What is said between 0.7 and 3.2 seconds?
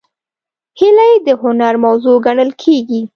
هیلۍ د هنر موضوع ګڼل کېږي